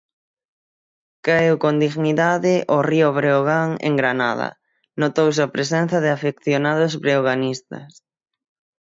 Caeu 1.25 1.55
con 1.63 1.75
dignidade 1.85 2.53
o 2.77 2.79
Río 2.89 3.07
Breogán 3.17 3.69
en 3.87 3.93
Granada, 4.01 4.49
notouse 5.01 5.41
a 5.43 5.51
presenza 5.55 5.97
de 6.03 6.09
afeccionados 6.17 6.91
breoganistas. 7.03 7.89